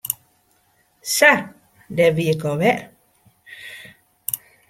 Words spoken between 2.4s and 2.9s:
al wer.